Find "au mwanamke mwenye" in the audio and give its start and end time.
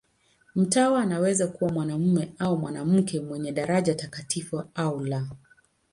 2.39-3.51